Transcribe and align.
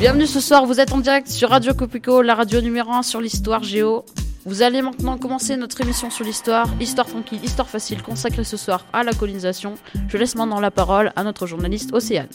Bienvenue 0.00 0.26
ce 0.26 0.40
soir, 0.40 0.64
vous 0.64 0.80
êtes 0.80 0.92
en 0.92 0.98
direct 1.00 1.28
sur 1.28 1.50
Radio 1.50 1.74
Copico, 1.74 2.22
la 2.22 2.34
radio 2.34 2.62
numéro 2.62 2.90
1 2.90 3.02
sur 3.02 3.20
l'histoire 3.20 3.62
géo. 3.62 4.06
Vous 4.46 4.62
allez 4.62 4.80
maintenant 4.80 5.18
commencer 5.18 5.58
notre 5.58 5.78
émission 5.82 6.08
sur 6.08 6.24
l'histoire, 6.24 6.66
histoire 6.80 7.06
tranquille, 7.06 7.44
histoire 7.44 7.68
facile, 7.68 8.02
consacrée 8.02 8.44
ce 8.44 8.56
soir 8.56 8.86
à 8.94 9.04
la 9.04 9.12
colonisation. 9.12 9.74
Je 10.08 10.16
laisse 10.16 10.36
maintenant 10.36 10.58
la 10.58 10.70
parole 10.70 11.12
à 11.16 11.22
notre 11.22 11.46
journaliste 11.46 11.92
Océane. 11.92 12.30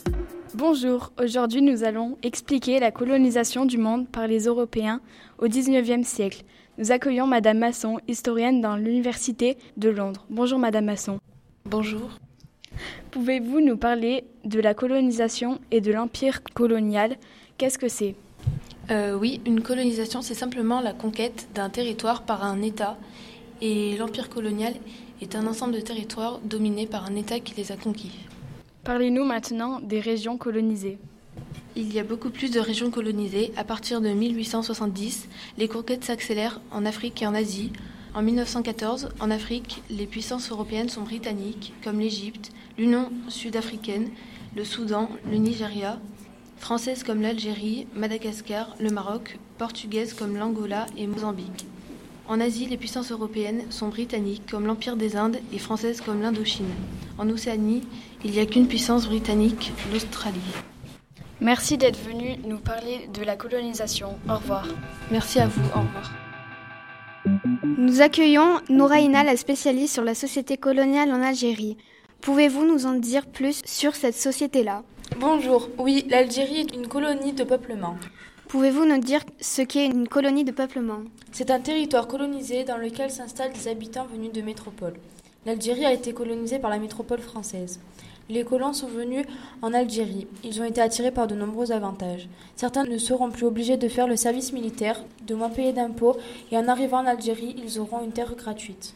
Bonjour, 0.53 1.11
aujourd'hui 1.19 1.63
nous 1.63 1.83
allons 1.83 2.19
expliquer 2.21 2.79
la 2.79 2.91
colonisation 2.91 3.65
du 3.65 3.79
monde 3.79 4.07
par 4.09 4.27
les 4.27 4.43
Européens 4.45 5.01
au 5.39 5.47
19e 5.47 6.03
siècle. 6.03 6.43
Nous 6.77 6.91
accueillons 6.91 7.25
Madame 7.25 7.57
Masson, 7.57 7.97
historienne 8.07 8.61
dans 8.61 8.75
l'Université 8.75 9.57
de 9.75 9.89
Londres. 9.89 10.27
Bonjour 10.29 10.59
Madame 10.59 10.85
Masson. 10.85 11.17
Bonjour. 11.65 12.11
Pouvez-vous 13.09 13.59
nous 13.59 13.77
parler 13.77 14.25
de 14.43 14.59
la 14.59 14.75
colonisation 14.75 15.59
et 15.71 15.81
de 15.81 15.91
l'empire 15.91 16.43
colonial? 16.53 17.17
Qu'est-ce 17.57 17.77
que 17.77 17.87
c'est? 17.87 18.15
Euh, 18.91 19.17
Oui, 19.17 19.39
une 19.45 19.61
colonisation, 19.61 20.21
c'est 20.21 20.33
simplement 20.33 20.81
la 20.81 20.91
conquête 20.91 21.47
d'un 21.55 21.69
territoire 21.69 22.23
par 22.23 22.43
un 22.43 22.61
État. 22.61 22.97
Et 23.61 23.95
l'empire 23.95 24.27
colonial 24.27 24.73
est 25.21 25.35
un 25.35 25.47
ensemble 25.47 25.73
de 25.73 25.79
territoires 25.79 26.39
dominés 26.43 26.85
par 26.85 27.05
un 27.05 27.15
État 27.15 27.39
qui 27.39 27.55
les 27.55 27.71
a 27.71 27.77
conquis. 27.77 28.11
Parlez-nous 28.83 29.23
maintenant 29.23 29.79
des 29.79 30.01
régions 30.01 30.35
colonisées. 30.35 30.97
Il 31.77 31.93
y 31.93 31.99
a 31.99 32.03
beaucoup 32.03 32.29
plus 32.29 32.51
de 32.51 32.59
régions 32.59 32.91
colonisées. 32.91 33.53
À 33.55 33.63
partir 33.63 34.01
de 34.01 34.09
1870, 34.09 35.29
les 35.57 35.69
conquêtes 35.69 36.03
s'accélèrent 36.03 36.59
en 36.71 36.85
Afrique 36.85 37.21
et 37.21 37.27
en 37.27 37.33
Asie. 37.33 37.71
En 38.13 38.21
1914, 38.21 39.11
en 39.21 39.31
Afrique, 39.31 39.81
les 39.89 40.07
puissances 40.07 40.51
européennes 40.51 40.89
sont 40.89 41.03
britanniques, 41.03 41.71
comme 41.85 42.01
l'Égypte, 42.01 42.51
l'Union 42.77 43.09
sud-africaine, 43.29 44.09
le 44.57 44.65
Soudan, 44.65 45.09
le 45.31 45.37
Nigeria, 45.37 45.99
françaises 46.57 47.03
comme 47.03 47.21
l'Algérie, 47.21 47.87
Madagascar, 47.95 48.75
le 48.79 48.89
Maroc, 48.89 49.37
portugaises 49.57 50.13
comme 50.13 50.37
l'Angola 50.37 50.85
et 50.97 51.07
Mozambique. 51.07 51.65
En 52.27 52.39
Asie, 52.39 52.65
les 52.65 52.77
puissances 52.77 53.11
européennes 53.11 53.63
sont 53.69 53.89
britanniques 53.89 54.49
comme 54.49 54.65
l'Empire 54.65 54.95
des 54.95 55.15
Indes 55.15 55.37
et 55.53 55.59
françaises 55.59 56.01
comme 56.01 56.21
l'Indochine. 56.21 56.73
En 57.19 57.29
Océanie, 57.29 57.83
il 58.23 58.31
n'y 58.31 58.39
a 58.39 58.45
qu'une 58.45 58.67
puissance 58.67 59.05
britannique, 59.07 59.71
l'Australie. 59.93 60.39
Merci 61.39 61.77
d'être 61.77 61.99
venu 61.99 62.37
nous 62.45 62.57
parler 62.57 63.09
de 63.13 63.23
la 63.23 63.35
colonisation. 63.35 64.17
Au 64.27 64.35
revoir. 64.35 64.67
Merci 65.11 65.39
à 65.39 65.47
vous. 65.47 65.61
Au 65.75 65.81
revoir. 65.81 66.11
Nous 67.77 68.01
accueillons 68.01 68.59
Nouraïna, 68.69 69.23
la 69.23 69.37
spécialiste 69.37 69.93
sur 69.93 70.03
la 70.03 70.15
société 70.15 70.57
coloniale 70.57 71.11
en 71.11 71.21
Algérie. 71.21 71.77
Pouvez-vous 72.21 72.65
nous 72.65 72.87
en 72.87 72.93
dire 72.93 73.27
plus 73.27 73.61
sur 73.65 73.95
cette 73.95 74.15
société-là? 74.15 74.83
Bonjour, 75.13 75.69
oui, 75.77 76.03
l'Algérie 76.09 76.59
est 76.61 76.75
une 76.75 76.87
colonie 76.87 77.31
de 77.31 77.45
peuplement. 77.45 77.95
Pouvez-vous 78.49 78.85
nous 78.85 78.97
dire 78.97 79.21
ce 79.39 79.61
qu'est 79.61 79.85
une 79.85 80.09
colonie 80.09 80.43
de 80.43 80.51
peuplement? 80.51 81.03
C'est 81.31 81.51
un 81.51 81.59
territoire 81.61 82.07
colonisé 82.07 82.65
dans 82.65 82.75
lequel 82.75 83.09
s'installent 83.09 83.53
des 83.53 83.69
habitants 83.69 84.07
venus 84.11 84.33
de 84.33 84.41
métropoles. 84.41 84.97
L'Algérie 85.45 85.85
a 85.85 85.93
été 85.93 86.11
colonisée 86.11 86.59
par 86.59 86.69
la 86.69 86.79
métropole 86.79 87.21
française. 87.21 87.79
Les 88.29 88.43
colons 88.43 88.73
sont 88.73 88.87
venus 88.87 89.25
en 89.61 89.73
Algérie. 89.73 90.27
Ils 90.43 90.59
ont 90.59 90.65
été 90.65 90.81
attirés 90.81 91.11
par 91.11 91.27
de 91.27 91.35
nombreux 91.35 91.71
avantages. 91.71 92.27
Certains 92.55 92.83
ne 92.83 92.97
seront 92.97 93.31
plus 93.31 93.45
obligés 93.45 93.77
de 93.77 93.87
faire 93.87 94.07
le 94.07 94.17
service 94.17 94.51
militaire, 94.51 95.01
de 95.25 95.35
moins 95.35 95.49
payer 95.49 95.71
d'impôts, 95.71 96.17
et 96.51 96.57
en 96.57 96.67
arrivant 96.67 96.99
en 96.99 97.05
Algérie, 97.05 97.55
ils 97.63 97.79
auront 97.79 98.03
une 98.03 98.11
terre 98.11 98.35
gratuite. 98.35 98.95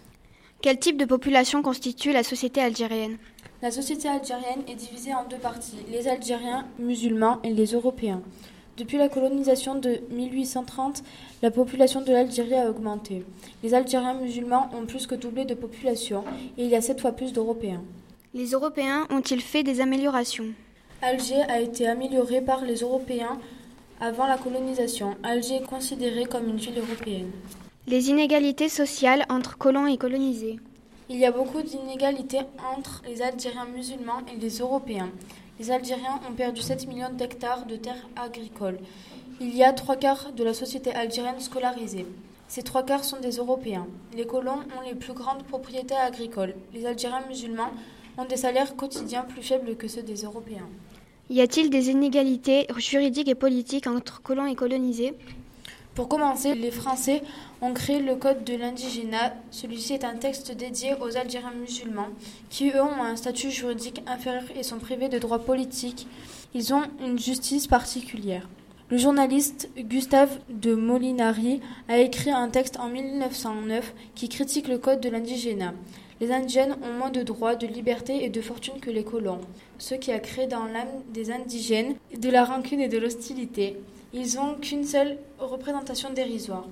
Quel 0.62 0.80
type 0.80 0.98
de 0.98 1.06
population 1.06 1.62
constitue 1.62 2.12
la 2.12 2.24
société 2.24 2.60
algérienne? 2.60 3.18
La 3.62 3.72
société 3.72 4.08
algérienne 4.08 4.64
est 4.70 4.76
divisée 4.76 5.14
en 5.14 5.26
deux 5.30 5.38
parties, 5.38 5.76
les 5.92 6.08
Algériens 6.08 6.66
musulmans 6.80 7.40
et 7.44 7.54
les 7.54 7.74
Européens. 7.74 8.22
Depuis 8.78 8.96
la 8.96 9.10
colonisation 9.10 9.76
de 9.76 10.00
1830, 10.12 11.04
la 11.42 11.52
population 11.52 12.00
de 12.00 12.14
l'Algérie 12.14 12.56
a 12.56 12.70
augmenté. 12.70 13.26
Les 13.62 13.74
Algériens 13.74 14.14
musulmans 14.14 14.70
ont 14.74 14.86
plus 14.86 15.08
que 15.08 15.16
doublé 15.16 15.44
de 15.44 15.56
population 15.56 16.24
et 16.58 16.64
il 16.64 16.70
y 16.70 16.76
a 16.76 16.82
sept 16.82 17.02
fois 17.02 17.12
plus 17.12 17.34
d'Européens. 17.34 17.84
Les 18.34 18.52
Européens 18.52 19.06
ont-ils 19.10 19.42
fait 19.42 19.64
des 19.64 19.82
améliorations? 19.82 20.54
Alger 21.02 21.42
a 21.50 21.60
été 21.60 21.86
améliorée 21.86 22.42
par 22.42 22.64
les 22.64 22.76
Européens 22.76 23.38
avant 24.00 24.26
la 24.26 24.38
colonisation. 24.38 25.18
Alger 25.22 25.56
est 25.56 25.66
considérée 25.66 26.24
comme 26.24 26.48
une 26.48 26.56
ville 26.56 26.78
européenne. 26.78 27.32
Les 27.88 28.10
inégalités 28.10 28.70
sociales 28.70 29.26
entre 29.28 29.58
colons 29.58 29.88
et 29.88 29.98
colonisés. 29.98 30.60
Il 31.12 31.18
y 31.18 31.26
a 31.26 31.32
beaucoup 31.32 31.64
d'inégalités 31.64 32.42
entre 32.76 33.02
les 33.08 33.24
Algériens 33.24 33.66
musulmans 33.66 34.22
et 34.32 34.40
les 34.40 34.60
Européens. 34.60 35.10
Les 35.60 35.72
Algériens 35.72 36.20
ont 36.30 36.34
perdu 36.34 36.62
7 36.62 36.88
millions 36.88 37.10
d'hectares 37.12 37.66
de 37.66 37.78
terres 37.78 38.08
agricoles. 38.16 38.78
Il 39.42 39.56
y 39.56 39.64
a 39.64 39.74
trois 39.74 39.96
quarts 39.96 40.32
de 40.34 40.44
la 40.44 40.54
société 40.54 40.94
algérienne 40.94 41.40
scolarisée. 41.40 42.06
Ces 42.48 42.62
trois 42.62 42.84
quarts 42.84 43.04
sont 43.04 43.20
des 43.20 43.38
Européens. 43.38 43.88
Les 44.16 44.28
colons 44.28 44.60
ont 44.78 44.88
les 44.88 44.94
plus 44.94 45.14
grandes 45.14 45.42
propriétés 45.42 45.96
agricoles. 45.96 46.54
Les 46.76 46.86
Algériens 46.86 47.24
musulmans 47.28 47.72
ont 48.20 48.26
des 48.26 48.38
salaires 48.38 48.76
quotidiens 48.76 49.24
plus 49.24 49.42
faibles 49.42 49.78
que 49.78 49.88
ceux 49.88 50.04
des 50.04 50.22
Européens. 50.26 50.70
Y 51.32 51.42
a-t-il 51.42 51.72
des 51.72 51.90
inégalités 51.90 52.68
juridiques 52.78 53.30
et 53.30 53.36
politiques 53.36 53.88
entre 53.88 54.22
colons 54.22 54.46
et 54.46 54.56
colonisés? 54.56 55.16
Pour 56.00 56.08
commencer, 56.08 56.56
les 56.56 56.72
Français 56.72 57.24
ont 57.62 57.74
créé 57.74 58.00
le 58.00 58.16
Code 58.16 58.46
de 58.46 58.56
l'indigénat. 58.56 59.34
Celui-ci 59.52 59.96
est 59.96 60.06
un 60.06 60.16
texte 60.16 60.56
dédié 60.56 60.94
aux 61.02 61.18
Algériens 61.18 61.52
musulmans 61.52 62.08
qui, 62.50 62.70
eux, 62.70 62.82
ont 62.82 63.04
un 63.04 63.18
statut 63.18 63.52
juridique 63.52 64.02
inférieur 64.08 64.46
et 64.56 64.64
sont 64.64 64.78
privés 64.78 65.10
de 65.10 65.20
droits 65.20 65.44
politiques. 65.44 66.08
Ils 66.54 66.74
ont 66.74 66.84
une 67.06 67.20
justice 67.20 67.68
particulière. 67.68 68.48
Le 68.90 68.98
journaliste 68.98 69.70
Gustave 69.78 70.40
de 70.48 70.74
Molinari 70.74 71.60
a 71.90 71.98
écrit 71.98 72.32
un 72.32 72.48
texte 72.48 72.80
en 72.80 72.88
1909 72.88 73.94
qui 74.16 74.30
critique 74.30 74.70
le 74.70 74.78
Code 74.78 75.02
de 75.02 75.10
l'indigénat. 75.10 75.74
Les 76.22 76.32
indigènes 76.32 76.78
ont 76.82 76.98
moins 76.98 77.12
de 77.12 77.24
droits, 77.24 77.58
de 77.58 77.68
liberté 77.68 78.24
et 78.24 78.30
de 78.30 78.40
fortune 78.40 78.80
que 78.80 78.90
les 78.90 79.04
colons, 79.04 79.42
ce 79.80 79.96
qui 79.96 80.14
a 80.14 80.20
créé 80.20 80.48
dans 80.48 80.64
l'âme 80.64 81.04
des 81.14 81.30
indigènes 81.30 81.96
de 82.18 82.30
la 82.30 82.46
rancune 82.46 82.80
et 82.80 82.88
de 82.88 82.98
l'hostilité. 82.98 83.76
Ils 84.12 84.36
n'ont 84.36 84.56
qu'une 84.56 84.84
seule 84.84 85.18
représentation 85.38 86.12
dérisoire. 86.12 86.66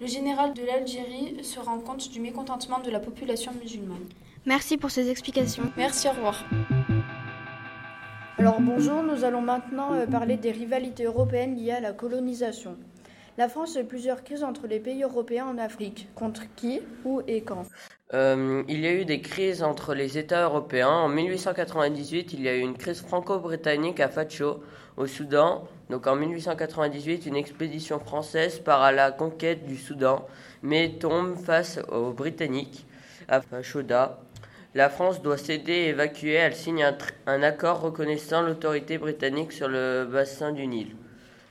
Le 0.00 0.08
général 0.08 0.54
de 0.54 0.64
l'Algérie 0.64 1.36
se 1.44 1.60
rend 1.60 1.78
compte 1.78 2.10
du 2.10 2.20
mécontentement 2.20 2.80
de 2.80 2.90
la 2.90 2.98
population 2.98 3.52
musulmane. 3.62 4.04
Merci 4.44 4.76
pour 4.76 4.90
ces 4.90 5.08
explications. 5.08 5.70
Merci, 5.76 6.08
au 6.08 6.12
revoir. 6.12 6.44
Alors 8.38 8.60
bonjour, 8.60 9.02
nous 9.02 9.24
allons 9.24 9.42
maintenant 9.42 9.92
euh, 9.92 10.06
parler 10.06 10.36
des 10.36 10.50
rivalités 10.50 11.04
européennes 11.04 11.54
liées 11.54 11.72
à 11.72 11.80
la 11.80 11.92
colonisation. 11.92 12.76
La 13.38 13.48
France 13.48 13.76
a 13.76 13.82
eu 13.82 13.84
plusieurs 13.84 14.24
crises 14.24 14.42
entre 14.42 14.66
les 14.66 14.80
pays 14.80 15.02
européens 15.02 15.46
en 15.46 15.58
Afrique. 15.58 16.08
Contre 16.14 16.42
qui, 16.56 16.80
où 17.04 17.20
et 17.28 17.42
quand? 17.42 17.66
Euh, 18.14 18.64
il 18.66 18.80
y 18.80 18.86
a 18.86 18.92
eu 18.92 19.04
des 19.04 19.20
crises 19.20 19.62
entre 19.62 19.94
les 19.94 20.18
États 20.18 20.44
européens. 20.44 20.88
En 20.88 21.08
1898, 21.08 22.32
il 22.32 22.42
y 22.42 22.48
a 22.48 22.56
eu 22.56 22.60
une 22.60 22.76
crise 22.76 23.02
franco-britannique 23.02 24.00
à 24.00 24.08
Facho, 24.08 24.60
au 24.96 25.06
Soudan. 25.06 25.68
Donc 25.90 26.06
en 26.06 26.14
1898, 26.14 27.26
une 27.26 27.34
expédition 27.34 27.98
française 27.98 28.60
part 28.60 28.80
à 28.80 28.92
la 28.92 29.10
conquête 29.10 29.66
du 29.66 29.76
Soudan, 29.76 30.24
mais 30.62 30.90
tombe 31.00 31.36
face 31.36 31.80
aux 31.90 32.12
Britanniques 32.12 32.86
à 33.28 33.40
Fachoda. 33.40 34.20
La 34.76 34.88
France 34.88 35.20
doit 35.20 35.36
céder 35.36 35.72
et 35.72 35.88
évacuer. 35.88 36.34
Elle 36.34 36.54
signe 36.54 36.84
un, 36.84 36.96
un 37.26 37.42
accord 37.42 37.80
reconnaissant 37.80 38.42
l'autorité 38.42 38.98
britannique 38.98 39.50
sur 39.50 39.66
le 39.66 40.04
bassin 40.04 40.52
du 40.52 40.64
Nil. 40.68 40.94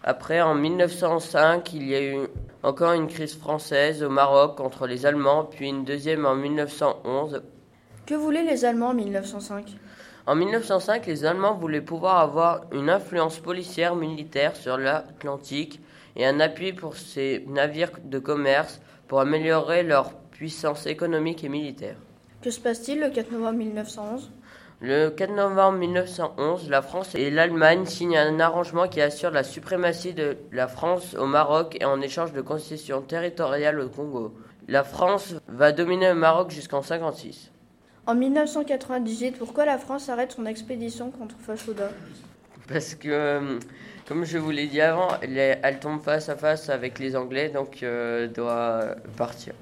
Après, 0.03 0.39
en 0.39 0.55
1905, 0.55 1.73
il 1.73 1.89
y 1.89 1.95
a 1.95 2.01
eu 2.01 2.19
encore 2.63 2.93
une 2.93 3.07
crise 3.07 3.35
française 3.35 4.01
au 4.03 4.09
Maroc 4.09 4.55
contre 4.55 4.87
les 4.87 5.05
Allemands, 5.05 5.43
puis 5.43 5.67
une 5.67 5.83
deuxième 5.83 6.25
en 6.25 6.35
1911. 6.35 7.43
Que 8.05 8.15
voulaient 8.15 8.43
les 8.43 8.63
Allemands 8.63 8.91
en 8.91 8.93
1905 8.93 9.65
En 10.25 10.35
1905, 10.35 11.05
les 11.07 11.25
Allemands 11.25 11.55
voulaient 11.55 11.81
pouvoir 11.81 12.19
avoir 12.19 12.61
une 12.71 12.89
influence 12.89 13.39
policière 13.39 13.95
militaire 13.95 14.55
sur 14.55 14.77
l'Atlantique 14.77 15.79
et 16.15 16.25
un 16.25 16.39
appui 16.39 16.73
pour 16.73 16.95
ces 16.95 17.45
navires 17.47 17.91
de 18.03 18.19
commerce 18.19 18.81
pour 19.07 19.19
améliorer 19.21 19.83
leur 19.83 20.13
puissance 20.31 20.85
économique 20.85 21.43
et 21.43 21.49
militaire. 21.49 21.95
Que 22.41 22.51
se 22.51 22.59
passe-t-il 22.59 22.99
le 22.99 23.09
4 23.09 23.31
novembre 23.31 23.57
1911 23.57 24.31
Le 24.81 25.09
4 25.09 25.31
novembre 25.33 25.77
1911, 25.79 26.69
la 26.69 26.81
France 26.81 27.15
et 27.15 27.29
l'Allemagne 27.31 27.85
signent 27.85 28.17
un 28.17 28.39
arrangement 28.39 28.87
qui 28.87 29.01
assure 29.01 29.31
la 29.31 29.43
suprématie 29.43 30.13
de 30.13 30.37
la 30.51 30.67
France 30.67 31.15
au 31.15 31.25
Maroc 31.25 31.75
et 31.79 31.85
en 31.85 31.99
échange 32.01 32.33
de 32.33 32.41
concessions 32.41 33.01
territoriales 33.01 33.79
au 33.79 33.89
Congo. 33.89 34.33
La 34.67 34.83
France 34.83 35.35
va 35.47 35.71
dominer 35.71 36.09
le 36.09 36.15
Maroc 36.15 36.51
jusqu'en 36.51 36.81
56. 36.81 37.51
En 38.09 38.15
1998, 38.15 39.37
pourquoi 39.37 39.65
la 39.65 39.77
France 39.77 40.09
arrête 40.09 40.31
son 40.31 40.47
expédition 40.47 41.11
contre 41.11 41.35
Fachoda 41.45 41.91
Parce 42.67 42.95
que, 42.95 43.07
euh, 43.07 43.59
comme 44.07 44.25
je 44.25 44.39
vous 44.39 44.49
l'ai 44.49 44.65
dit 44.65 44.81
avant, 44.81 45.09
elle, 45.21 45.79
tombe 45.79 46.01
face 46.01 46.27
à 46.27 46.35
face 46.35 46.71
avec 46.71 46.97
les 46.97 47.15
Anglais, 47.15 47.49
donc 47.49 47.83
euh, 47.83 48.27
doit 48.27 48.95
partir. 49.15 49.53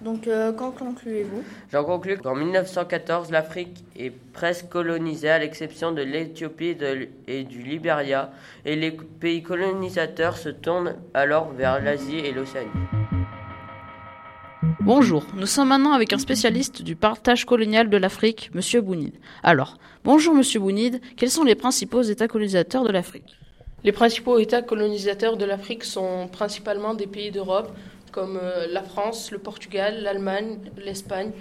Donc, 0.00 0.26
euh, 0.26 0.54
qu'en 0.54 0.70
concluez-vous? 0.70 1.42
J'en 1.70 1.84
conclus 1.84 2.16
qu'en 2.16 2.34
1914, 2.34 3.30
l'Afrique 3.30 3.84
est 3.94 4.10
presque 4.32 4.70
colonisée 4.70 5.28
à 5.28 5.38
l'exception 5.38 5.92
de 5.92 6.00
l'Éthiopie 6.00 6.78
et 7.26 7.44
du 7.44 7.60
Libéria, 7.60 8.30
et 8.64 8.74
les 8.74 8.92
pays 8.92 9.42
colonisateurs 9.42 10.38
se 10.38 10.48
tournent 10.48 10.94
alors 11.12 11.50
vers 11.52 11.82
l'Asie 11.82 12.20
et 12.20 12.32
l'Océanie. 12.32 12.95
Bonjour, 14.80 15.24
nous 15.34 15.46
sommes 15.46 15.68
maintenant 15.68 15.92
avec 15.92 16.12
un 16.12 16.18
spécialiste 16.18 16.82
du 16.82 16.96
partage 16.96 17.46
colonial 17.46 17.88
de 17.88 17.96
l'Afrique, 17.96 18.50
Monsieur 18.54 18.82
Bounid. 18.82 19.14
Alors, 19.42 19.78
bonjour 20.04 20.34
Monsieur 20.34 20.60
Bounid, 20.60 21.00
quels 21.16 21.30
sont 21.30 21.44
les 21.44 21.54
principaux 21.54 22.02
États 22.02 22.28
colonisateurs 22.28 22.84
de 22.84 22.90
l'Afrique? 22.90 23.38
Les 23.84 23.92
principaux 23.92 24.38
États 24.38 24.60
colonisateurs 24.60 25.38
de 25.38 25.46
l'Afrique 25.46 25.82
sont 25.82 26.28
principalement 26.30 26.92
des 26.92 27.06
pays 27.06 27.30
d'Europe, 27.30 27.74
comme 28.12 28.38
euh, 28.40 28.66
la 28.70 28.82
France, 28.82 29.30
le 29.32 29.38
Portugal, 29.38 30.02
l'Allemagne, 30.02 30.58
l'Espagne, 30.76 31.32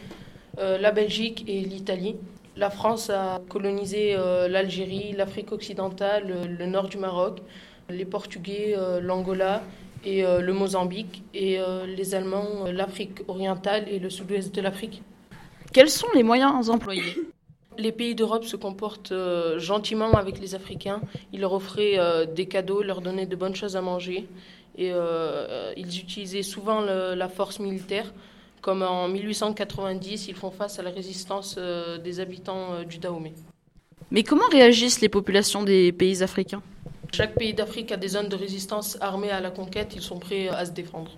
euh, 0.59 0.77
la 0.77 0.91
Belgique 0.91 1.43
et 1.47 1.59
l'Italie. 1.59 2.15
La 2.55 2.69
France 2.69 3.09
a 3.09 3.41
colonisé 3.49 4.15
euh, 4.15 4.47
l'Algérie, 4.47 5.11
l'Afrique 5.11 5.51
occidentale, 5.51 6.47
le 6.57 6.65
nord 6.67 6.87
du 6.87 6.97
Maroc, 6.97 7.41
les 7.89 8.05
Portugais, 8.05 8.75
l'Angola 9.01 9.61
et 10.05 10.21
le 10.21 10.53
Mozambique, 10.53 11.23
et 11.33 11.57
les 11.87 12.15
Allemands, 12.15 12.65
l'Afrique 12.71 13.21
orientale 13.27 13.85
et 13.89 13.99
le 13.99 14.09
sud-ouest 14.09 14.53
de 14.53 14.61
l'Afrique. 14.61 15.01
Quels 15.73 15.89
sont 15.89 16.07
les 16.13 16.23
moyens 16.23 16.69
employés? 16.69 17.01
Les 17.77 17.91
pays 17.91 18.15
d'Europe 18.15 18.45
se 18.45 18.55
comportent 18.55 19.13
gentiment 19.57 20.11
avec 20.13 20.39
les 20.39 20.53
Africains. 20.53 21.01
Ils 21.33 21.41
leur 21.41 21.53
offraient 21.53 21.97
des 22.35 22.45
cadeaux, 22.45 22.83
leur 22.83 23.01
donnaient 23.01 23.25
de 23.25 23.35
bonnes 23.35 23.55
choses 23.55 23.75
à 23.75 23.81
manger 23.81 24.27
et 24.77 24.91
euh, 24.93 25.73
ils 25.77 25.99
utilisaient 25.99 26.43
souvent 26.43 26.81
la 26.81 27.29
force 27.29 27.59
militaire. 27.59 28.13
Comme 28.61 28.81
en 28.81 29.07
1890, 29.07 30.27
ils 30.27 30.35
font 30.35 30.49
face 30.49 30.79
à 30.79 30.83
la 30.83 30.89
résistance 30.89 31.55
euh, 31.57 31.99
des 31.99 32.19
habitants 32.19 32.73
euh, 32.73 32.83
du 32.83 32.97
Dahomey. 32.97 33.33
Mais 34.09 34.23
comment 34.23 34.47
réagissent 34.51 35.01
les 35.01 35.09
populations 35.09 35.63
des 35.63 35.91
pays 35.91 36.23
africains? 36.23 36.63
Chaque 37.15 37.35
pays 37.35 37.53
d'Afrique 37.53 37.93
a 37.93 37.95
des 37.95 38.09
zones 38.09 38.27
de 38.27 38.35
résistance 38.35 38.97
armées 38.99 39.31
à 39.31 39.39
la 39.39 39.49
conquête, 39.49 39.93
ils 39.95 40.01
sont 40.01 40.19
prêts 40.19 40.49
à 40.49 40.65
se 40.65 40.71
défendre. 40.71 41.11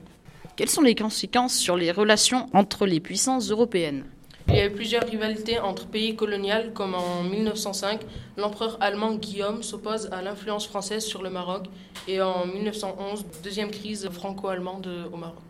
Quelles 0.55 0.69
sont 0.69 0.83
les 0.83 0.93
conséquences 0.93 1.55
sur 1.55 1.75
les 1.75 1.91
relations 1.91 2.45
entre 2.53 2.85
les 2.85 2.99
puissances 2.99 3.49
européennes? 3.49 4.05
Il 4.47 4.55
y 4.57 4.59
a 4.59 4.67
eu 4.67 4.71
plusieurs 4.71 5.07
rivalités 5.07 5.57
entre 5.57 5.87
pays 5.87 6.15
coloniaux, 6.15 6.69
comme 6.75 6.93
en 6.93 7.23
1905, 7.23 8.01
l'empereur 8.37 8.77
allemand 8.79 9.15
Guillaume 9.15 9.63
s'oppose 9.63 10.07
à 10.11 10.21
l'influence 10.21 10.67
française 10.67 11.03
sur 11.03 11.23
le 11.23 11.31
Maroc, 11.31 11.65
et 12.07 12.21
en 12.21 12.45
1911, 12.45 13.25
deuxième 13.43 13.71
crise 13.71 14.07
franco-allemande 14.11 14.87
au 15.11 15.17
Maroc. 15.17 15.41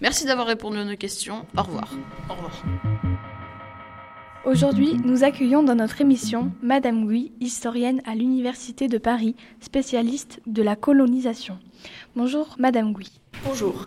Merci 0.00 0.24
d'avoir 0.24 0.48
répondu 0.48 0.78
à 0.78 0.84
nos 0.84 0.96
questions. 0.96 1.46
Au 1.56 1.62
revoir. 1.62 1.92
Au 2.28 2.32
revoir. 2.34 2.64
Aujourd'hui, 4.46 4.94
nous 5.04 5.24
accueillons 5.24 5.64
dans 5.64 5.74
notre 5.74 6.00
émission 6.00 6.52
Madame 6.62 7.08
Gui, 7.08 7.32
historienne 7.40 8.00
à 8.04 8.14
l'Université 8.14 8.86
de 8.86 8.96
Paris, 8.96 9.34
spécialiste 9.60 10.40
de 10.46 10.62
la 10.62 10.76
colonisation. 10.76 11.58
Bonjour 12.14 12.54
Madame 12.56 12.92
Gui. 12.92 13.10
Bonjour. 13.44 13.86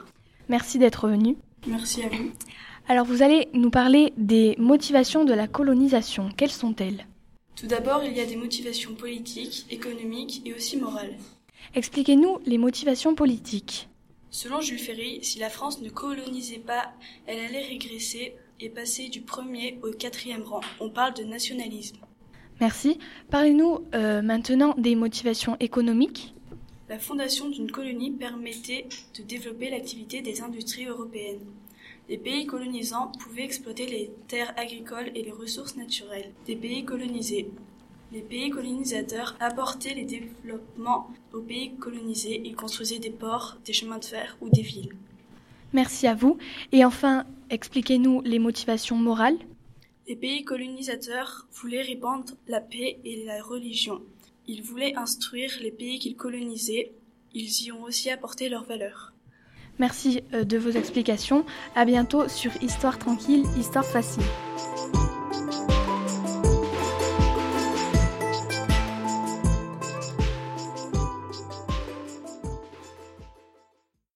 Merci 0.50 0.77
d'être 0.77 1.07
venue. 1.07 1.38
Merci 1.65 2.03
à 2.03 2.09
vous. 2.09 2.31
Alors 2.89 3.06
vous 3.06 3.23
allez 3.23 3.47
nous 3.53 3.69
parler 3.69 4.11
des 4.17 4.56
motivations 4.57 5.23
de 5.23 5.33
la 5.33 5.47
colonisation. 5.47 6.27
Quelles 6.35 6.51
sont-elles? 6.51 7.07
Tout 7.55 7.67
d'abord, 7.67 8.03
il 8.03 8.17
y 8.17 8.19
a 8.19 8.25
des 8.25 8.35
motivations 8.35 8.95
politiques, 8.95 9.65
économiques 9.69 10.41
et 10.45 10.53
aussi 10.53 10.75
morales. 10.75 11.15
Expliquez-nous 11.73 12.39
les 12.45 12.57
motivations 12.57 13.15
politiques. 13.15 13.88
Selon 14.29 14.59
Jules 14.59 14.77
Ferry, 14.77 15.19
si 15.23 15.39
la 15.39 15.50
France 15.50 15.81
ne 15.81 15.89
colonisait 15.89 16.59
pas, 16.59 16.91
elle 17.27 17.39
allait 17.39 17.65
régresser 17.65 18.35
et 18.59 18.69
passer 18.69 19.09
du 19.09 19.21
premier 19.21 19.79
au 19.83 19.91
quatrième 19.91 20.44
rang. 20.44 20.61
On 20.79 20.89
parle 20.89 21.13
de 21.13 21.23
nationalisme. 21.23 21.97
Merci. 22.59 23.00
Parlez-nous 23.29 23.79
euh, 23.94 24.21
maintenant 24.21 24.75
des 24.77 24.95
motivations 24.95 25.56
économiques. 25.59 26.33
La 26.89 27.00
fondation 27.00 27.50
d'une 27.50 27.71
colonie 27.71 28.11
permettait 28.11 28.88
de 29.17 29.23
développer 29.23 29.69
l'activité 29.69 30.21
des 30.21 30.41
industries 30.41 30.85
européennes. 30.85 31.39
Les 32.09 32.17
pays 32.17 32.47
colonisants 32.47 33.11
pouvaient 33.19 33.44
exploiter 33.44 33.85
les 33.85 34.11
terres 34.27 34.53
agricoles 34.57 35.12
et 35.13 35.21
les 35.21 35.31
ressources 35.31 35.75
naturelles 35.75 36.31
des 36.47 36.55
pays 36.55 36.83
colonisés. 36.83 37.51
Les 38.12 38.21
pays 38.21 38.50
colonisateurs 38.50 39.38
apportaient 39.39 39.94
les 39.94 40.05
développements 40.05 41.12
aux 41.31 41.41
pays 41.41 41.75
colonisés. 41.75 42.41
Ils 42.44 42.55
construisaient 42.55 42.97
des 42.97 43.12
ports, 43.12 43.57
des 43.63 43.73
chemins 43.73 44.00
de 44.00 44.05
fer 44.05 44.35
ou 44.41 44.50
des 44.50 44.63
villes. 44.63 44.95
Merci 45.73 46.07
à 46.07 46.15
vous. 46.15 46.39
Et 46.71 46.83
enfin, 46.83 47.25
expliquez-nous 47.50 48.22
les 48.22 48.40
motivations 48.40 48.96
morales. 48.96 49.38
Les 50.07 50.16
pays 50.16 50.44
colonisateurs 50.44 51.48
voulaient 51.51 51.81
répandre 51.81 52.34
la 52.48 52.62
paix 52.62 53.00
et 53.06 53.24
la 53.25 53.42
religion. 53.44 54.01
Ils 54.48 54.63
voulaient 54.63 54.96
instruire 54.96 55.51
les 55.62 55.72
pays 55.72 56.00
qu'ils 56.00 56.16
colonisaient. 56.16 56.92
Ils 57.34 57.66
y 57.66 57.72
ont 57.72 57.84
aussi 57.84 58.10
apporté 58.10 58.50
leurs 58.50 58.66
valeurs. 58.66 59.13
Merci 59.78 60.22
euh, 60.34 60.44
de 60.44 60.57
vos 60.57 60.72
explications. 60.72 61.46
À 61.75 61.86
bientôt 61.86 62.28
sur 62.28 62.51
Histoire 62.62 62.98
tranquille, 63.00 63.46
Histoire 63.57 63.86
facile. 63.86 64.24